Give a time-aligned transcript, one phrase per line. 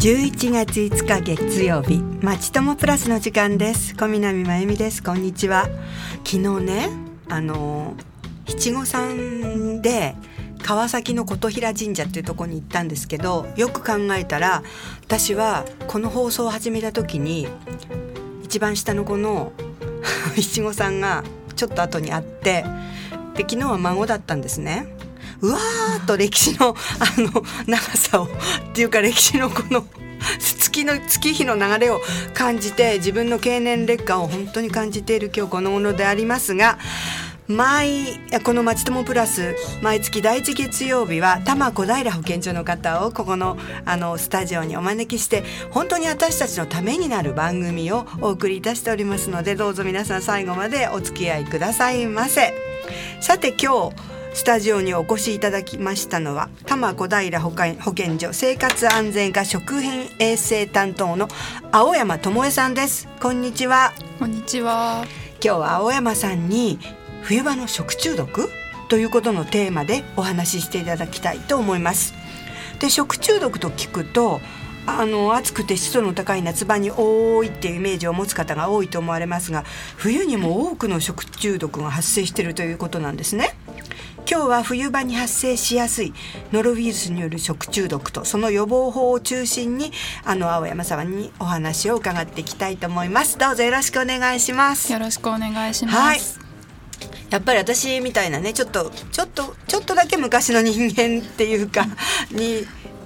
[0.00, 3.94] 11月5日月曜日まちともプラスの時間です。
[3.94, 5.02] 小南真由美です。
[5.02, 5.68] こんにちは。
[6.24, 6.88] 昨日ね
[7.28, 7.94] あの
[8.46, 10.14] 七五三で
[10.62, 14.62] 川崎の琴平神社っていうとこに行ったんですけどよく考えたら
[15.04, 17.46] 私はこの放送を始めた時に
[18.42, 19.52] 一番下の子の
[20.34, 21.24] 七五三が
[21.56, 22.64] ちょっと後にあって
[23.34, 24.86] で昨日は孫だったんですね。
[25.42, 28.28] うわーっと歴史の あの長さをっ
[28.72, 29.84] ていうか歴史のこの
[30.38, 32.00] 月の月日の流れを
[32.34, 36.78] 感じて自分の経年劣化を本当に感じている今日このものでありますが
[37.48, 52.54] 毎この「まちともプラス」毎月第一月曜日は多摩小平保健所の方をここのあのスタジオにお招きして本当に私たちのためになる番組をお送りいたしておりますのでどうぞ皆さん最後までお付き合いくださいませ。
[53.20, 61.28] さて今日スタジオにお越しいただきましたのは多摩小平保健所生活安全課食品衛生担当の
[61.72, 63.08] 青山智恵さんです。
[63.20, 63.92] こんにちは。
[64.18, 65.04] こんにちは。
[65.44, 66.78] 今日は青山さんに
[67.22, 68.48] 冬場の食中毒？
[68.88, 72.14] ということのテーマでお話ししていただきたいと思います。
[72.78, 74.40] で食中毒と聞くと
[74.86, 79.64] あの暑くて湿度の高い夏場に多いっていうイメージを持つ方が多いと思われますが
[79.96, 83.56] 冬にも多くの食中毒が発生しているということなんですね。
[84.30, 86.14] 今日は冬場に発生しやすい
[86.52, 89.90] ノロウイルスによる食中毒とその予防法を中心に
[90.24, 93.38] あの青山さんにお話を伺っていきたいと思います。
[93.38, 94.92] どうぞよろしくお願いします。
[94.92, 96.20] よろしくお願いします、はい、
[97.30, 101.86] やっぱり私みたいなねちょっとちょっとちょっとだけ昔の人間っていうか
[102.30, 102.64] に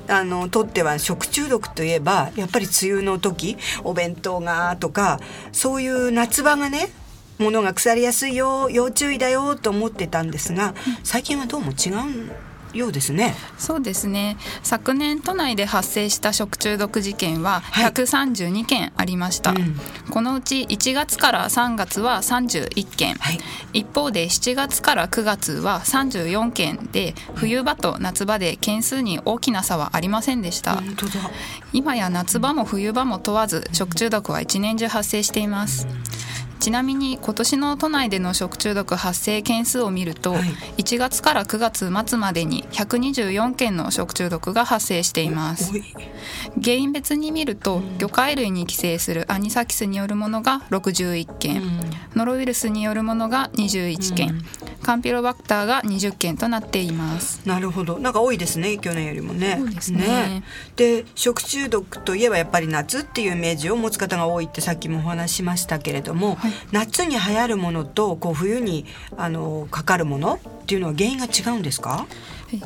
[0.08, 5.20] あのとっては食中毒といえばやっぱり梅雨の時お弁当がとか
[5.52, 6.90] そういう夏場がね
[7.38, 12.32] 物が腐りやすいよ要注意だよと思ってたんですが最近はどうも違う
[12.74, 13.34] ようですね。
[13.56, 14.36] そうですね。
[14.62, 19.76] 昨年都内で発生した食中毒事件は132件ありました、はいうん、
[20.10, 23.38] このうち1月から3月は31件、はい、
[23.72, 30.82] 一方で7月から9月は34件で冬場と夏場で件数に大きな差はありませんでした。
[31.72, 36.23] 今や夏場も冬場も問わず食中毒は一年中発生しています、うん
[36.64, 40.42] ちなみに今年の都内での食中毒発生件数を見ると、はい、
[40.78, 45.74] 1月から9月末までに124件の食中毒が発生しています。
[46.62, 51.80] 原因別に見ると、魚介類に寄生するアニサキスによるものが61件、うん、
[52.16, 54.44] ノロウイルスによるものが21件、うん、
[54.82, 57.46] カンピロバクターが20件となっています。
[57.46, 57.98] なるほど。
[57.98, 59.56] なんか多いですね去年よりもね。
[59.58, 60.44] そうですね、ね、
[60.76, 68.84] で食中毒といえばやっぱり夏っていうイメージを持つ方が多いってさっきもお話ししましたけれども、はい夏に流行るものとこう冬に
[69.16, 72.06] あのかかるものっていうのは原因が違うんですか？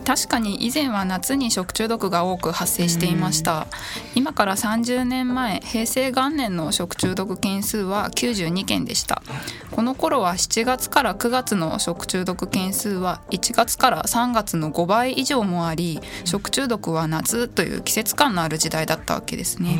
[0.05, 3.67] 確かに以前は夏に食中毒が多く発生していました。
[4.15, 9.23] 今から30年前平成元年の食中毒件数は92件でした。
[9.71, 19.79] この頃は7月から9月の食中毒件数は1月から3月の5倍以上もあり食中毒は夏という季節感のある時代だったわけですね。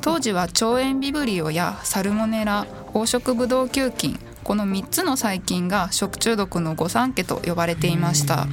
[0.00, 8.46] 当時は腸炎ビブリオやサルモネラ黄色ブドウ球菌この3つの細菌が食中毒の御三家と呼ばれていました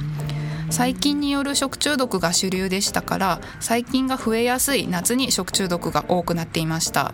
[0.70, 7.12] 細菌による食中毒が主流でしたから細菌が増えやすい夏に食中毒が多くなっていました、は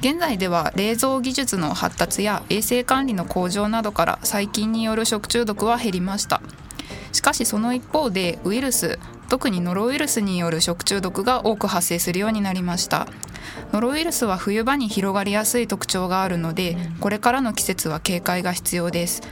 [0.00, 6.42] い、現在では冷蔵技術の発達や衛生管理の向上などから細菌による食中毒は減りました。
[7.12, 13.06] しかしその一方でウイルス特にノロウイルスによる食中毒が多く発生するようになりました。
[13.72, 19.22] ノロウイルスは冬場に広がりやすい特徴があるのでこれからの季節は警戒が必要です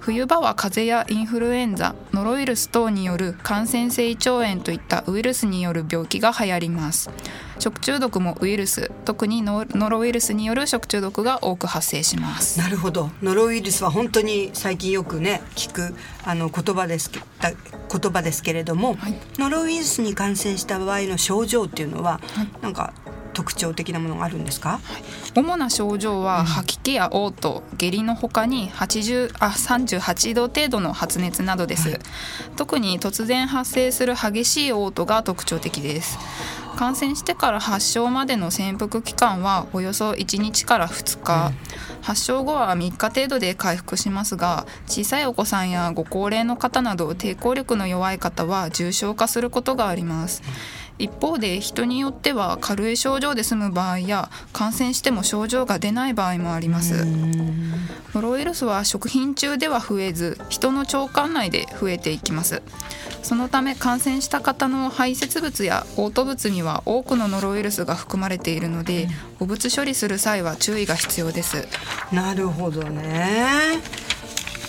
[0.00, 7.10] 冬場は風邪やインフルエンザノロウイルス等による感染性胃腸炎といったウイルスによる病気が流行ります。
[7.58, 12.58] 食中毒もウイルス特にノロウイルスによる食中毒が多く発生します。
[12.60, 13.10] なるほど。
[13.22, 22.92] ノロウイルスは本当に最近よくね聞くあの言葉です言葉ですけれども、はい、ノロウイルスに感染した場合の症状っていうのは、はい、なんか
[23.38, 24.80] 特徴的なものがあるんですか、
[25.36, 31.98] 主な症状は吐き気や嘔吐下痢のほかに80あ38度程度の発熱などです、はい、
[32.56, 36.18] 特に突然発生する激しい嘔吐が特徴的です。
[36.76, 50.48] 感染してから発症までの潜伏期間はおよそ1日から2日、うん、発症後は3日程度で回復しますが小さいお子さんやご高齢の方など抵抗力の弱い方は重症化することがあります、う
[50.84, 57.06] ん一方で人によっては軽い症状で済む場合や感染しても症状が出ない場合もあります。
[58.14, 62.62] ノロウイルスは食品中では増えず人の腸管内で増えていきます。
[63.22, 69.08] そのため感染した方の排泄物や嘔吐物には多くのノロウイルスが含まれているので、
[69.38, 71.68] 汚物処理する際は注意が必要です。
[72.12, 73.80] なるほどね。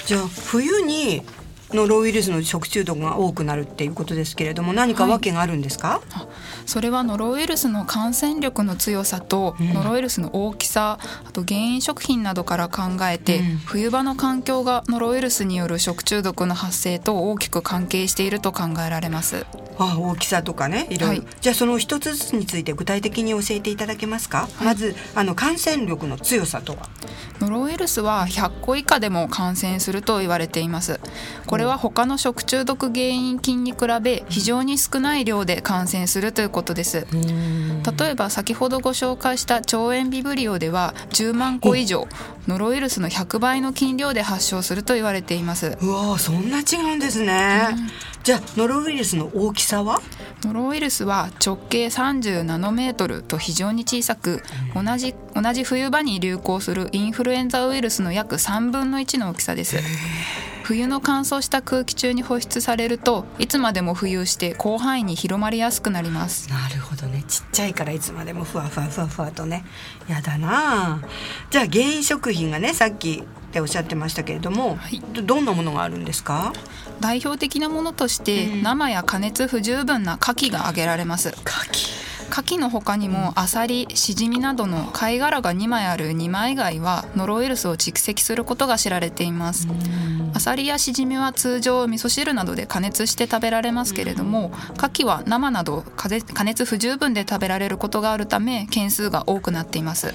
[0.06, 1.24] じゃあ冬に
[1.72, 6.28] ノロウイルスの食中毒が多くなるっていうことですけれども何か訳があるんですか、はい、
[6.66, 19.46] それはノロウイルスの感染力の強さと、うん、ノロウイルスの大きさあと原因食品などから考えて、うん、冬場の環境がノロウイルスによる食中毒の発生と大きく関係していると考えられます。
[19.82, 26.90] あ大きさとかねいろいろ、はい、じゃあその一つずつについて具体的に教えていただけますか、はい、まずあの感染力の強さとは？
[27.40, 31.00] ノロウイルスは100個以下でも感染すると言われています。
[31.46, 37.06] これは他の食中毒原因菌に比べ非常に少ない量で感染するということです。
[38.00, 42.08] 例えば先ほどご紹介した腸炎ビブリオでは10万個以上
[42.48, 45.78] ノロウイルスの100倍の菌量で発症すると言われています。
[45.82, 47.68] うわそんな違うんですね、
[48.24, 50.02] じゃあノロウイルスの大きさは？
[50.44, 54.42] ノロウイルスは直径30ナノメートルと非常に小さく
[54.74, 59.78] 同じ同じ冬場に流行するインフルエンザウイルスの約3分の1の大きさです
[60.70, 66.48] 冬の乾燥した空気中に放出されるといつまでも浮遊して広範囲に広まりやすくなります。
[66.48, 67.24] なるほどね。
[67.28, 69.66] ちっちゃいからいつまでもふわふわふわふわとね。
[70.08, 71.02] やだな
[71.50, 76.54] じゃあ原因食品がねさっきっておっしゃってましたけれども、はい、どんなものがあるんですか？
[77.00, 81.30] 代表的なものとして、うん、生や加熱不十分な牡蠣が挙げられます。
[81.30, 89.68] 牡蠣牡蠣の他にもアサリシジミなどの貝殻が2枚ある二枚貝はノロウイルスを蓄積することが知られています。
[90.34, 96.08] アサリやシジミは通常味噌汁などで加熱して食べられますけれども牡蠣は生など加
[96.44, 100.14] 熱不十分で食べられることがあるため件数が多くなっています。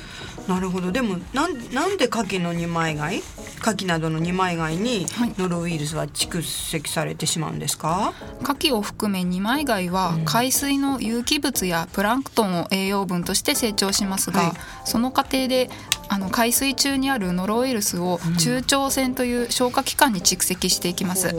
[0.49, 0.93] なるほど。
[0.93, 5.06] でもなんなんで牡蠣の二枚貝牡蠣などの二枚貝に
[5.38, 8.12] ノロウイルスは蓄積されてしまうんですか、
[8.43, 14.52] 牡蠣を含め二枚貝は海水の有機物やプランクトンを栄養分として成長しますが、はい、
[14.84, 15.68] その過程で
[16.08, 21.34] あの海水中にあるノロウイルスを中腸腺という消化器官に蓄積していきます。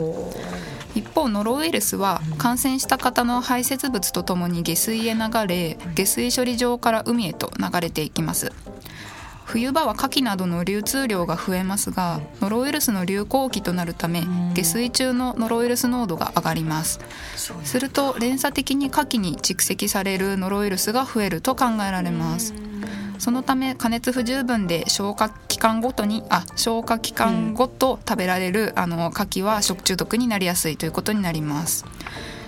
[0.94, 8.50] 一方ノロウイルスは感染した方の排泄物とともに下水へ流れ下水処理場から海へと流れていきます
[9.46, 17.00] 冬場は牡蠣などの流通量が増えますがノロウイルスの流行期となるため下水中のノロウイルス濃度が上がります。
[17.36, 22.54] すると連鎖的に牡蠣に蓄積されるノロウイルスが増えると考えられます。
[23.18, 31.86] そのため加熱不十分で消化器官ごとにあ消化器官ごと食べられる、あの牡蠣は食中毒になりやすいということになります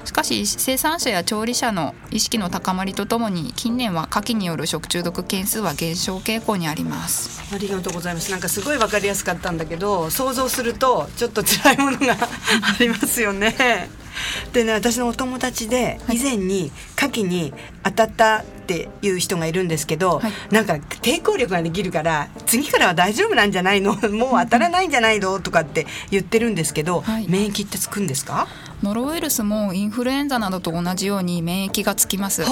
[0.09, 7.43] しかし生産者や調理者の意識の高まりとともに近年は牡蠣による食中毒件数は減少傾向にあります。
[7.55, 8.31] ありがとうございます。
[8.31, 13.91] なんかすごいわかりやすかったんだけど想像するとちょっと辛いものがありますよね。
[14.55, 17.53] でね私のお友達で以前に牡蠣に
[17.85, 20.73] 当たったっていう人がいるんですけど、はい、なんか
[21.03, 23.93] 抵抗力ができるから次からは大丈夫なんじゃないの？
[24.09, 25.39] もう当たらないんじゃないの？
[25.41, 28.49] とかって言ってるんですけど、はい、免疫ってつくんですか？
[28.83, 32.45] ノロウイルスもインフルエンザなどと同じように免疫がつきます。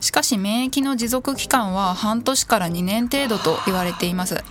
[0.00, 4.42] しかし免疫の持続期間は半年から2年程度と言われています。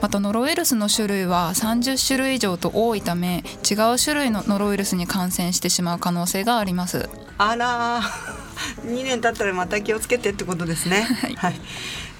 [0.00, 7.08] またノロウイルスの種類は30種類以上と多いため違う種類のノロウイルスに感染してしまう可能性があります。
[7.36, 8.00] あら
[8.84, 11.02] 2年経ったらまた気をつけてってことですね。
[11.20, 11.60] はい、はい、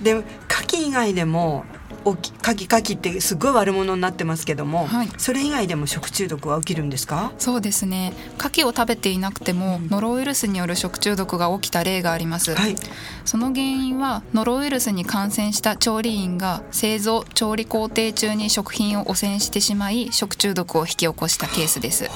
[0.03, 0.25] で牡
[0.67, 1.65] 蠣以外でも
[2.05, 7.33] おき牡蠣牡蠣ってすごい悪者になってますけども、はい、それ以外でも食中毒は起きるんですか？
[7.39, 8.13] そうですね。
[8.39, 12.77] 牡蠣を食べていなくても、うん、ノロウイルスによる食中毒が起きた例があります、はい、
[13.25, 22.09] その原因はノロウイルスに感染した調理員が製造調理工程中に食品を汚染してしまい食中毒を引き起こしたケースです。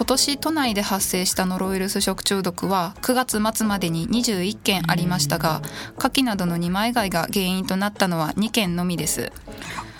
[0.00, 5.60] 今年都内で発生したノロウイルス食中毒は9月末までに21件ありましたが
[5.98, 9.30] 牡蠣などの二枚貝が原因となったのは2件のみです。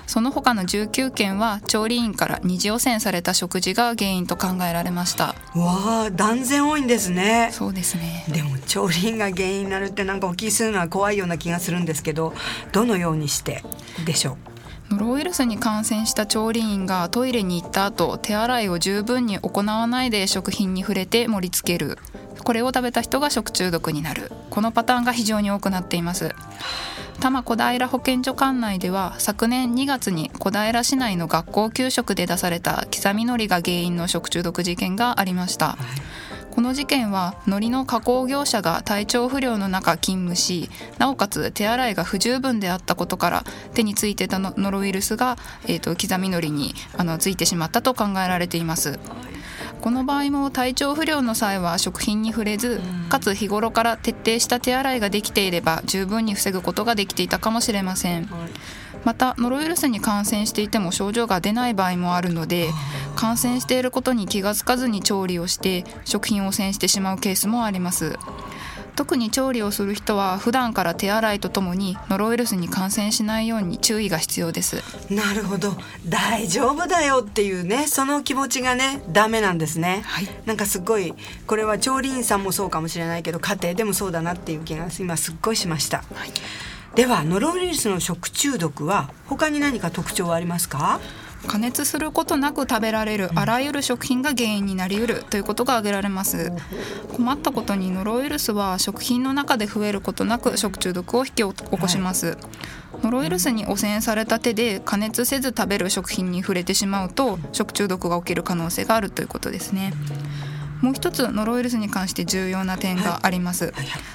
[0.06, 5.36] その他の19件は調理員から二次汚染された食事が原因と考えられました。
[5.54, 7.50] わあ断然多いんですね。
[7.52, 8.24] そうですね。
[8.28, 12.32] でも調理員が原因になるってなんかお聞きするのは怖いような気がするんですけど
[12.72, 13.62] どのようにして
[14.06, 14.49] でしょう？
[14.90, 21.96] ノロウイルスに感染した調理員がトイレに行った後手洗いを十分に行わないで食品に触れて盛り付ける。
[22.42, 24.32] これを食べた人が食中毒になる。
[24.50, 26.34] このパターンが非常に多くなっています。
[27.20, 35.76] 多摩小平保健所管内では昨年2月に小平市内の学校給食で出された刻みのりが原因の食中毒事件がありました、
[36.50, 48.98] この事件は海苔の加工業者が体調不良の中勤務しなおかつ手洗いが不十分であったことから手についてたノロウイルスが、えーと、刻み海苔にあのついてしまったと考えられています。
[49.80, 58.28] この場合も体調不良の際は食品に触れずかつ日頃から徹底した手洗いができていれば十分に防ぐことができていたかもしれません。
[59.04, 62.70] またノロウイルスに感染していても症状が出ない場合もあるので
[63.16, 68.18] 感染していることに気が付かずに調理をして食品汚染してしまうケースもあります。
[68.96, 74.82] 特に調理をする人は普段から手洗いとともにノロウイルスに感染しないように注意が必要です。
[75.10, 75.74] なるほど。
[76.06, 81.14] 大丈夫だよっていうねその気持ちがねダメなんですね、はい、なんかすごい
[81.46, 86.30] これは調理員さんもそうかもしれないけど家庭でもそうだなっていう気が今すっごいしました、はい
[86.94, 91.00] ではノロウイルスの食中毒は他に何か特徴はありますか？
[91.46, 96.52] 加熱することなく食べられるあらゆる食品が原因になりうるということが挙げられます。
[97.14, 102.36] 困ったことにノロウイルスは食品の中で増えることなく食中毒を引き起こします、はい、
[103.04, 109.94] ノロウイルスに汚染された手で加熱せず食べる食品に触れてしまうと食中毒が起きる可能性があるということですね、
[110.80, 113.72] もう一つノロウイルスに関して重要な点があります、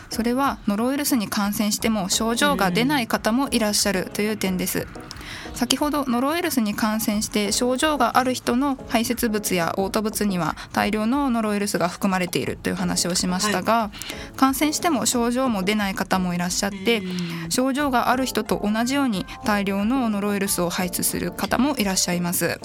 [0.09, 4.87] それはノロウイルスに感染しても症状が出ない方もいらっしゃるという点です。
[5.55, 13.91] 先ほどノロウイルスに感染して症状がある人の排泄物や嘔吐物には大量のノロウイルスが含まれているという話をしましたが、は
[14.33, 17.01] い、感染しても症状も出ない方もいらっしゃって
[17.49, 22.59] 症状がある人と同じように大量のノロウイルスを排出する方もいらっしゃいます。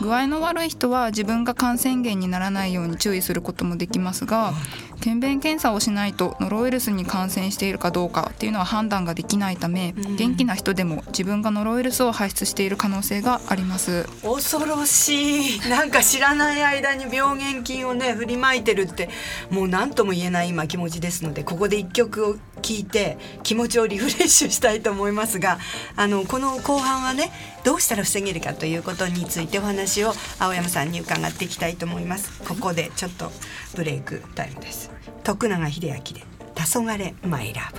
[0.00, 4.52] 具合の悪い人は自分が感染源にならないように注意することもできますが
[5.00, 14.04] 検便検査をしないとノロウイルスに感染しているかどうかっていうのは判断ができないため、うん、元気な人でも自分がノロウイルスを排出している可能性があります。
[14.22, 15.68] 恐ろしい。
[15.68, 19.08] なんか知らない間に病原菌をね振りまいてるって
[19.50, 25.58] もう何とも言えない今気持ちですのでここで一曲を聞いて気持ちをリフレッシュしたいと思いますが
[25.96, 27.32] あのこの後半はね
[27.64, 32.42] どうしたら防げるかということについてお話を青山さんに伺っていきたいと思います。
[32.42, 33.30] ここでちょっと
[33.76, 34.90] ブレイクタイムです。
[35.22, 36.00] 徳永英明で
[36.54, 37.78] 「黄昏マイラブ」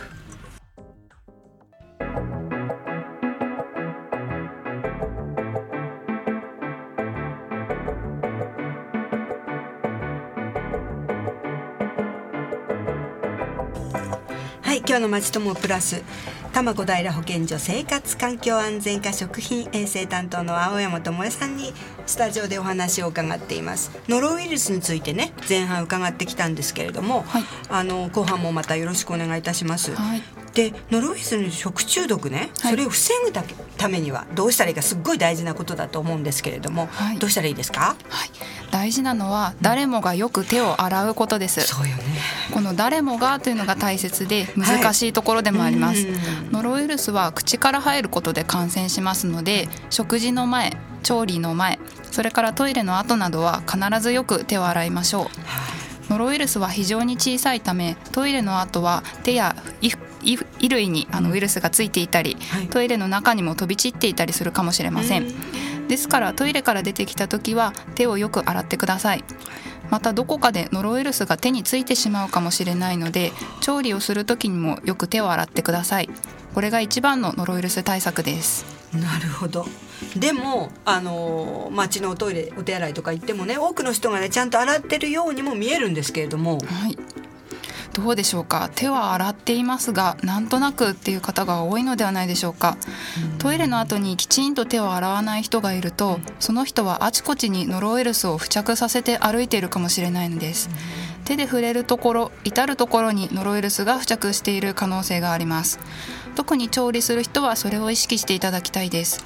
[14.62, 16.02] はい今日のまちともプラス
[16.54, 21.74] 多摩小平保健所生活環境安全課食品衛生担当の青山智恵さんに
[22.12, 23.90] スタジオでお話を伺っています。
[24.10, 30.22] ノロウイルスについてね前半伺ってきたんですけれども、はい、あの後半もまたよろしくお願いいたします、はい、
[30.54, 33.32] でノロウイルスの食中毒ね、それを防ぐ
[33.78, 36.90] ためにはどうしたらいいかすっごい大事なことだと思うんですけれども、
[37.20, 38.30] どうしたらいいですか、はい、
[38.72, 42.04] 大事なのは誰もがよく手を洗うことです、そうよね
[42.54, 46.06] この誰もがというのが大切で難しいところでもあります、
[46.52, 51.80] ノロウイルスは口から入ることで感染しますので食事の前調理の前
[52.12, 60.38] それからトイレの後などは必ずよく手を洗いましょう、ノロウイルスは非常に小さいためトイレの後は手や衣
[60.70, 65.28] 類にあのウイルスがついていたり、はい、トイレの中にも飛び散っていたりするかもしれません。
[65.88, 69.24] ですからトイレから出てきた時は手をよく洗ってください。
[69.90, 76.10] またどこかでノロウイルスが手についてしまうかもしれないので調理をする時にもよく手を洗ってください。
[76.54, 78.66] これが一番のノロウイルス対策です。
[78.94, 79.66] なるほど
[80.16, 86.98] でもあの街のおトイレお手洗いとか行ってもね多くの人がねちゃんと洗ってるようにも見えるんですけれども、はい、
[87.94, 88.70] どうでしょうか？
[88.74, 92.78] 手は洗っていますがなんとなくっていう方が多いのではないでしょうか、
[93.38, 100.70] トイレの後にきちんと手を洗わない人がいるとその人はあちこちにノロウイルスを付着させて歩いているかもしれないのです、
[101.26, 105.80] 手で触れるところ至る所にノロウイルスが付着している可能性があります
[106.36, 109.24] 特に調理する人はそれを意識していただきたいです。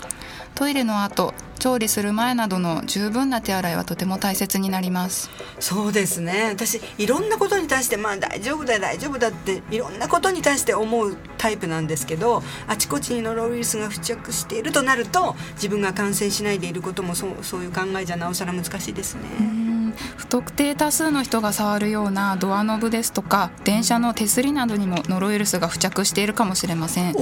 [0.55, 5.29] トイレの後調理する前などの十分な手洗いはとても大切になります。
[5.59, 6.50] そうですね。
[6.51, 19.75] 私いろんなことに対してまあ大丈夫だ大丈夫だっていろんなことに対して思うタイプなんですけどあちこちにノロウイルスが付着しているとなると自分が感染しないでいることもそうそういう考えじゃなおさら難しいですね。
[20.17, 27.15] 不特定多数の人が触るようなドアノブですとか電車の手すりなどにもノロウイルスが付着しているかもしれません。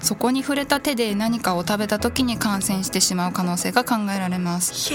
[0.00, 4.90] そこに触れた手で何かを食べた時に感染してしまう可能性が考えられます。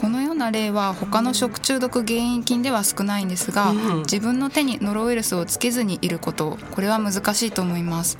[0.00, 8.18] このような例は他の食中毒原因菌では少ないんですが、うん、自分の手にノロウイルスをつけずにいることこれは難しいと思います。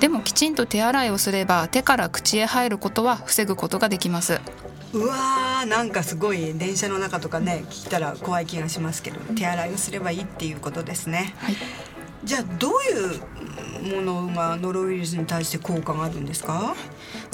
[0.00, 4.40] でもきちんと手洗いをすれば手から口へ入ることは防ぐことができます。
[4.92, 11.56] うわーなんかすごい電車の中とかね聞いたら怖い気がしますけど手洗いをすればいいっていうことですね、はい。
[12.24, 16.74] じゃあどういうものがノロウイルスに対して効果があるんですか？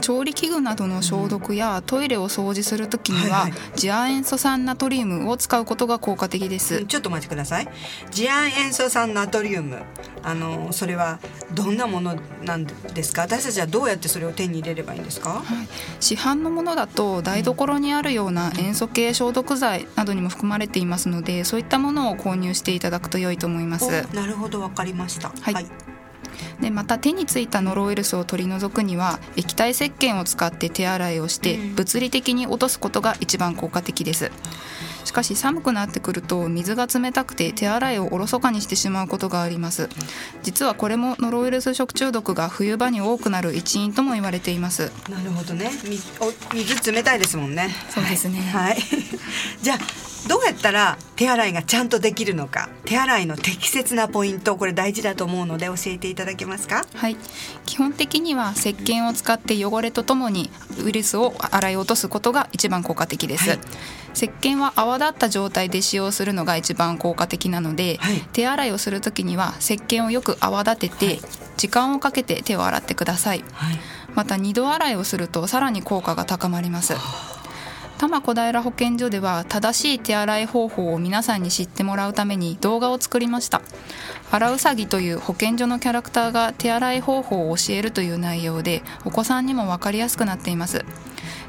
[0.00, 3.60] 調理器具などの消毒やトイレを掃除するときにははいはい。
[3.76, 6.84] 次亜塩素酸ナトリウムを使うことが効果的です。
[6.84, 7.68] ちょっとお待ちください。
[8.10, 9.82] 次亜塩素酸ナトリウム。
[10.22, 11.20] あのそれは
[11.54, 13.22] どんなものなんですか？
[13.22, 15.30] 私たちはどうやってそれを手に入れればいいんですか？
[15.30, 15.68] はい。
[16.00, 23.86] 市販のものだと台所にあるような塩素系消毒剤などにも含まれていますのでそういったものを購入していただくと良いと思います。
[23.86, 24.60] おなるほど。
[24.60, 25.32] わかりました。
[25.40, 25.66] はい
[26.60, 31.74] でまた手についたノロウイルスを取り除くには液体石鹸を使って手洗いをしてうん。
[31.74, 34.30] 物理的に落とすことが一番効果的です。
[35.04, 39.88] しかし寒くなってくると水が冷たくて手洗いをおろそかにしてしまうことがあります。
[40.42, 44.90] 実はこれもノロウイルス食中毒が冬場に多くなる一因とも言われています。
[45.08, 45.70] なるほどね。
[46.52, 47.70] 水冷たいですもんね。
[47.90, 48.40] そうですね。
[48.40, 48.78] はい、はい。
[49.62, 56.84] じゃあどうやったら手洗いがちゃんとできるのか手洗いの適切なポイントこれ大事だと思うので教えていただけますか？
[56.94, 57.16] はい、
[57.64, 60.50] 基本的には石鹸を使って汚れとともに
[60.84, 63.58] ウイルスを洗い落とすことが一番効果的です、はい。
[64.14, 68.20] 石鹸は泡立った状態で使用するのが一番効果的なので、はい。
[68.32, 71.20] 手洗いをする時には石鹸をよく泡立てて、はい。
[71.56, 73.44] 時間をかけて手を洗ってください。
[74.14, 76.94] また二度洗いをするとさらに効果が高まります
[77.98, 83.62] 多摩小平保健所では正しい手洗い方法を皆さんに知ってもらうために動画を作りました。
[84.30, 90.84] 洗うさぎという保健所のキャラクターが手洗い方法を教えるという内容でお子さんにも分かりやすくなっています。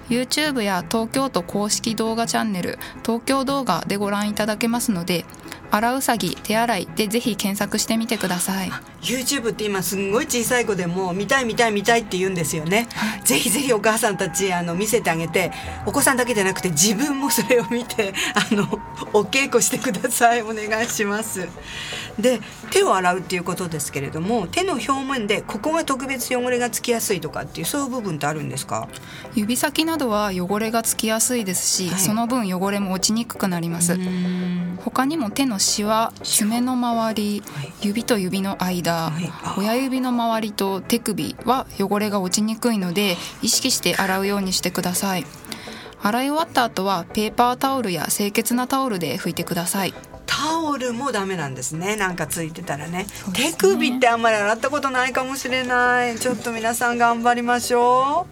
[0.10, 5.26] YouTube や東京都公式動画チャンネル東京動画でご覧いただけますので
[5.70, 8.72] 洗うさぎ手洗いでぜひ検索してみてください。
[9.02, 12.88] YouTube って今すんごい小さい子でも見たい見たい見たいって言うんですよね、
[13.24, 15.52] ぜひぜひお母さんたちあの見せてあげて
[15.86, 18.80] お子さんだけじゃなくて自分もそれを見て あの
[19.14, 20.42] お稽古してください。
[20.42, 21.48] お願いします。
[22.20, 22.40] で
[22.72, 28.88] 手を洗うっていうことですけれども手の表面でここが特別汚れがつきやすいとかっていうそういう部分ってあるんですか？
[29.36, 32.00] 指先などは汚れがつきやすいですし、はい。
[32.00, 34.80] その分汚れも落ちにくくなります、うん。
[34.84, 37.74] 他にも手のシワ爪の周りはい。
[37.82, 45.26] 指と指の間、はいあ親指の周りと手首は汚れが落ちにくいので意識して洗うようにしてください。
[46.04, 49.94] 洗い終わった後はペーパータオルや清潔なタオルで拭いてください。
[50.28, 51.96] タオルもダメなんですね。
[51.96, 53.06] なんかついてたらね。
[53.06, 53.08] ね。
[53.34, 56.18] 手首ってあんまり洗ったことないかもしれない。
[56.20, 58.28] ちょっと皆さん頑張りましょ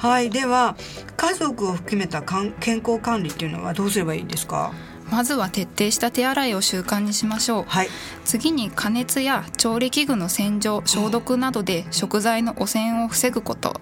[0.00, 0.06] う。
[0.06, 0.76] はいでは
[1.16, 4.72] 家族を含めた健康管理っていうのはどうすればいいですか？
[5.10, 7.64] まずは徹底した手洗いを習慣にしましょう。
[7.66, 7.88] はい。
[8.24, 13.80] 次に加熱や調理器具の洗浄消毒などで食材の汚染を防ぐこと。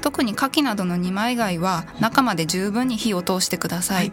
[0.00, 4.12] 特に牡蠣などの二枚貝は中まで十分に火を通してください、は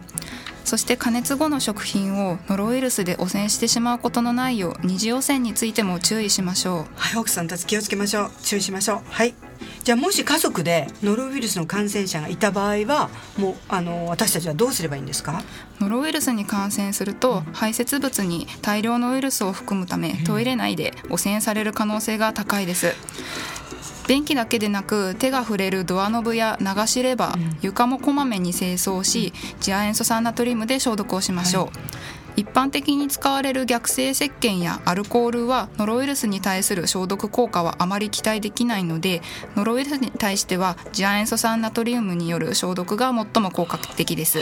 [0.68, 6.86] そして加熱後の食品をノロウイルスで汚染してしまうことのないよう二次汚染についても注意しましょう。
[6.94, 8.30] はい奥さんたち気をつけましょう。
[8.42, 9.00] 注意しましょう。
[9.08, 9.34] はい。
[9.82, 15.42] じゃあもし家族でノロウイルスの感染者がいた場合はもうあの私たちはどうすればいいんですか？
[15.80, 22.92] ノロウイルスに感染すると排泄物に大量のウイルスを含むためトイレ内で汚染される可能性が高いです
[24.08, 31.68] 便器だけでなく手が触れるドアノブや流しレバー、床もこまめに清掃し次亜塩素酸ナトリウムで消毒をしましょう、
[32.40, 39.20] 一般的に使われる逆性石鹸やアルコールはノロウイルスに対する消毒効果はあまり期待できないので
[39.56, 44.40] ノロウイルスに対しては次亜塩素酸ナトリウムによる消毒が最も効果的です。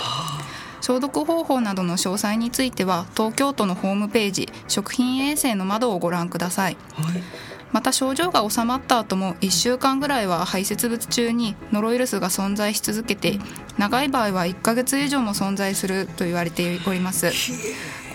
[0.81, 6.77] 消毒方法などの詳細については東京都のホームページ食品衛生の窓をご覧ください。
[6.95, 13.39] はいまた症状が治まった後も1週間ぐらいは排泄物中にノロウイルスが存在し続けて
[13.77, 17.31] 長い場合は1ヶ月以上も存在すると言われております。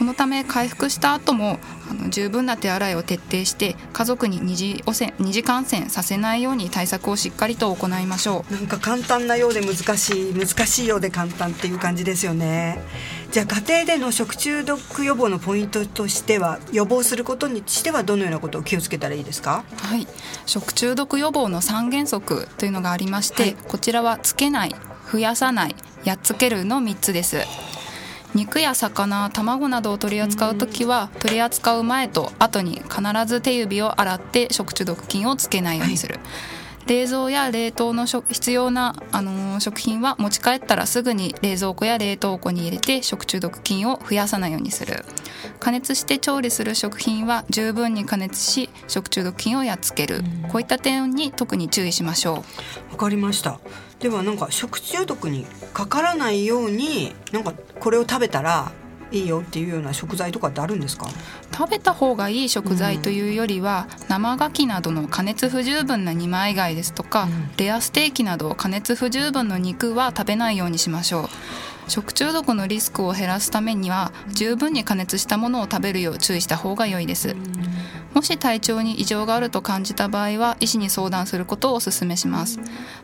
[0.02, 8.52] このため回復した後もあの十分な手洗いを徹底して家族に二次汚染二次感染させないように対策をしっかりと行いましょう。
[8.52, 12.82] なんか簡単なようで難しい難しいようで簡単っていう感じですよね。
[13.32, 19.64] じゃあ家庭での食中毒予防のポイントとしては予防することにしてはどのようなことを気をつけたらいいですか？
[19.78, 20.08] はい、
[20.48, 23.56] 食中毒予防の三原則というのがありまして、はい。
[23.68, 24.76] こちらはつけない
[25.12, 27.38] 増やさないやっつけるの3つです
[28.34, 36.20] 肉や魚卵などを取り扱う時は取り扱う前と後に必ず手指を洗って食中毒菌をつけないようにする、
[36.88, 45.06] 冷蔵や冷凍の必要な、あのー、食品は持ち帰ったらすぐに冷蔵庫や冷凍庫に入れて食中毒菌を増やさないようにする。
[45.60, 52.44] 加熱して調理する食品は十分に加熱し食中毒菌をやっつける、こういった点に特に注意しましょ
[52.90, 52.94] う。
[52.94, 53.60] わかりました
[54.02, 58.72] ではなんか食中毒にかからないようになんかこれを食べたら
[59.12, 61.08] いいよっていうような食材とかってあるんですか？
[61.56, 71.30] 食べた方がいい食材というよりは、うん、生牡蠣などの加熱不十分な二枚貝ですとか、うん、レアステーキなど加熱不十分の肉は食べないようにしましょう。
[71.88, 77.54] 食中毒のリスクを減らすためには十分に加熱したものを食べるよう注意した方が良いです、うん
[78.14, 82.60] もし体調に異常があると感じた場合は医師に相談することをお勧めします。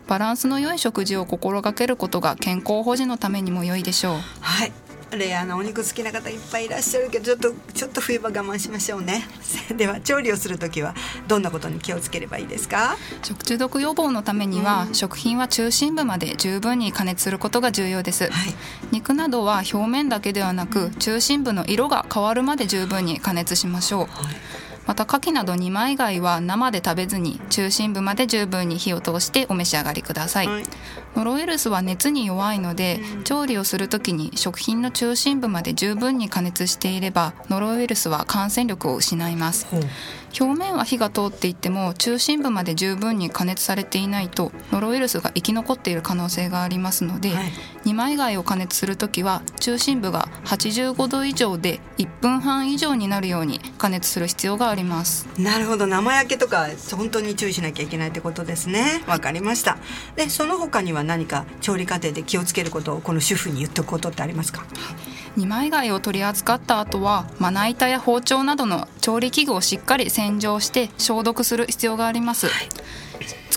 [0.07, 4.19] バランスの良い食事を心がけることが健康保持のためにも良いでしょう。
[4.41, 4.71] はい。
[5.15, 9.25] レアなお肉好きな方いっぱいいらっしゃるけどちょっとちょっと冬場我慢しましょうね。
[9.77, 10.95] では調理をする時は
[11.29, 12.97] どんなことに気をつければいいですか？
[13.23, 18.53] 食中毒予防のためには、うん、食品は中心部まで十分に加熱することが重要です、はい、
[18.91, 24.35] 肉などは表面だけではなく中心部の色が変わるまで十分に加熱しましょう、はい
[24.87, 30.63] また牡蠣など二枚以外は生で食べずに中心部まで十分に火を通してお召し上がりください、はい、
[31.17, 39.65] ノロウイルスは熱に弱いので、うん、調理をする時に食品の中心部まで十分に加熱していればノロウイルスは感染力を失います、
[40.39, 47.51] 表面は火が通っていっても中心部まで十分に加熱されていないとノロウイルスが生き残っている可能性がありますので、はい、
[47.83, 55.27] 二枚貝を加熱する時は中心部が85度以上で1分半以上になるように加熱する必要があります。
[55.39, 55.87] なるほど。
[55.87, 59.03] 生焼けとか本当に注意しなきゃいけないってことですね。
[59.07, 59.77] わかりました。
[60.15, 64.65] でその他には何か調理過程で気をつけることをこの主婦に言っておくことってありますか、
[65.35, 72.69] 二枚貝を取り扱った後はまな板や包丁などの調理器具をしっかり洗浄して消毒する必要があります、はい、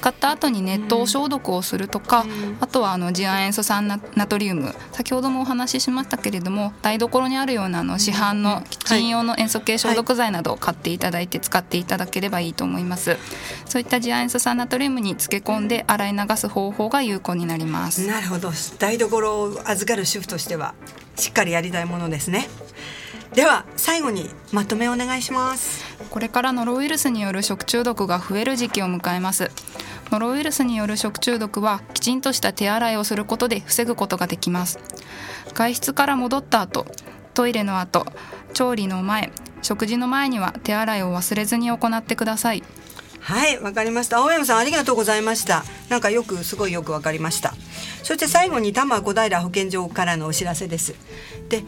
[0.01, 2.25] 使った後に熱湯消毒をするとか、
[2.59, 4.75] あとはあの次亜塩素酸ナトリウム。
[4.93, 13.19] 先ほどもお話ししましたけれども台所にあるようなあの市販のキッチン用の塩素系消毒剤などを買っていただいて使っていただければいいと思います。
[13.67, 18.07] そういった次亜塩素酸ナトリウムに漬け込んで洗い流す方法が有効になります。
[18.07, 18.51] なるほど。
[18.79, 20.75] 台所を預かる主婦としては
[21.17, 22.49] しっかりやりたいものですね
[23.35, 25.85] では最後にまとめお願いします。
[26.11, 29.51] これからノロウイルスによる食中毒が増える時期を迎えます。
[30.11, 34.81] ノロウイルスによる食中毒はきちんとした手洗いをすることで防ぐことができます。
[35.55, 36.87] 外出から戻った後
[37.35, 38.05] トイレの後
[38.53, 39.31] 調理の前
[39.63, 42.65] 食事の前には手洗いを忘れずに行ってください。
[43.21, 44.19] はいわかりました。
[44.19, 45.63] 青山さんありがとうございました。
[45.89, 47.55] なんかよくすごいよくわかりました。
[48.03, 50.95] そして最後に多摩小平保健所からのお知らせです。
[51.49, 51.63] で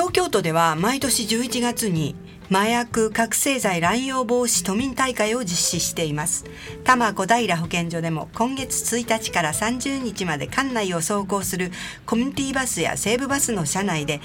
[0.00, 2.16] 東京都では毎年11月に
[2.50, 6.46] 麻薬覚醒剤乱用防止都民大会を実施しています。
[6.84, 11.70] 多摩小平保健所でも今月1日から30日まで館内を走行する
[12.06, 14.22] コミュニティバスや西武バスの車内で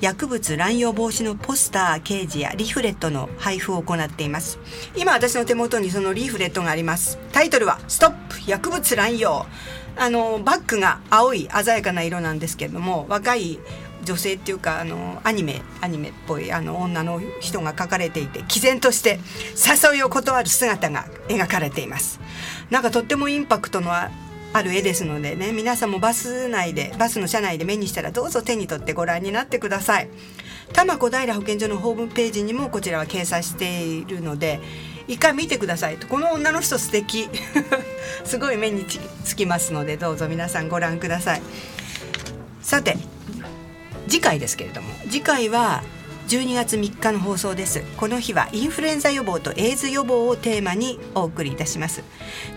[0.00, 4.60] 薬物乱用防止のポスター掲示やリフレットの配布を行っています。
[4.96, 7.18] 今私の手元にそのリーフレットがあります。
[7.32, 9.44] タイトルはストップ薬物乱用。
[9.96, 13.58] あのバッグが青い鮮やかな色なんですけれども若い
[14.04, 19.18] 女性っていうかあのアニメアニメっぽいあの女の人が描かれていて毅然として
[19.90, 22.20] 誘いを断る姿が描かれています。
[22.70, 24.10] なんかとってもインパクトのあ
[24.62, 30.08] る絵ですのでね皆さんもバス内でバスの車内で目にしたらどうぞ手に取ってご覧になってください。
[30.72, 34.60] 多摩小平保健所のホームページにもこちらは掲載しているので
[35.08, 35.96] 一回見てください。
[35.96, 37.28] とこの女の人素敵。
[38.24, 38.84] すごい目に
[39.24, 41.42] つきますのでどうぞ皆さんご覧ください。
[42.62, 42.96] さて
[44.08, 44.92] 次回ですけれども。
[45.04, 45.82] 次回は
[46.28, 47.82] 12月3日の放送です。
[47.96, 52.02] この日はインフルエンザ予防とエイズ予防をテーマにお送りいたします。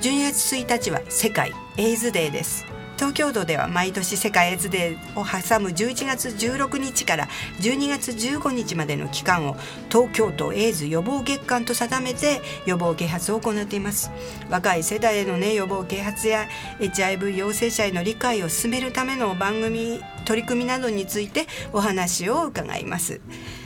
[0.01, 2.68] 12月1日は世界エイズデーです。
[2.99, 7.29] 東京都では毎年世界エイズデーを挟む11月16日から
[7.61, 9.55] 12月15日までの期間を
[9.89, 14.11] 東京都エイズ予防月間と定めて予防啓発を行っています。
[14.49, 16.49] 若い世代へのね予防啓発や
[16.81, 23.21] HIV 陽性者への理解を進めるための番組取り組みなどについてお話を伺います。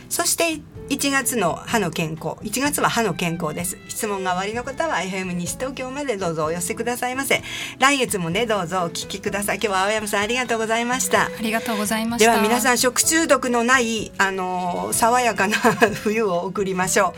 [0.10, 3.78] そして1月の歯の健康1月は歯の健康です。
[3.88, 7.42] 質問がおありの方は FM 西東京までどうぞお寄せくださいませ。
[7.80, 9.58] 来月もねどうぞお聞きください。
[9.58, 11.26] 今日は青山さんありがとうございました。
[11.26, 12.32] ありがとうございました。
[12.32, 15.58] では皆さん食中毒のないあの爽やかな
[16.04, 17.14] 冬を送りましょ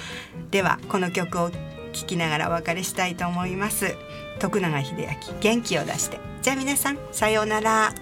[0.50, 0.52] う。
[0.52, 3.96] ではこの曲を聴きながらお別れしたいと思います。
[4.40, 5.08] 徳永英明
[5.40, 6.20] 元気を出して。
[6.42, 7.94] じゃあ皆さんさようなら